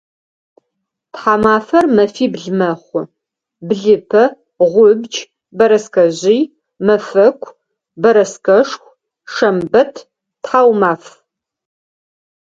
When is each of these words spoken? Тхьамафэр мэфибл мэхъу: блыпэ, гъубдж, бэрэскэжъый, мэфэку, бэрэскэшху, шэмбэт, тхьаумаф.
Тхьамафэр 1.13 1.85
мэфибл 1.95 2.43
мэхъу: 2.59 3.03
блыпэ, 3.67 4.23
гъубдж, 4.71 5.13
бэрэскэжъый, 5.57 6.41
мэфэку, 6.85 7.51
бэрэскэшху, 8.01 8.89
шэмбэт, 9.33 9.95
тхьаумаф. 10.43 11.03